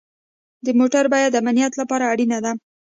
[0.65, 2.51] د موټر بیمه د امنیت لپاره اړینه ده.